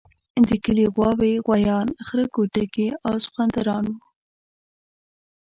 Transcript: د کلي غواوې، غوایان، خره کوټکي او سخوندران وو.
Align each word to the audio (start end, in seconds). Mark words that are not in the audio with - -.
د 0.47 0.49
کلي 0.63 0.85
غواوې، 0.95 1.33
غوایان، 1.45 1.87
خره 2.05 2.25
کوټکي 2.33 2.87
او 3.07 3.13
سخوندران 3.25 3.83
وو. 3.91 4.01